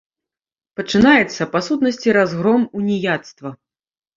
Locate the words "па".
1.53-1.59